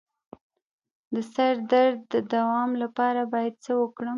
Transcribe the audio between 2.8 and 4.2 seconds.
لپاره باید څه وکړم؟